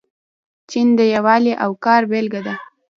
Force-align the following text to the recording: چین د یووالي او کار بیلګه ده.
چین 0.69 0.87
د 0.99 1.01
یووالي 1.13 1.53
او 1.63 1.71
کار 1.85 2.01
بیلګه 2.11 2.41
ده. 2.47 2.53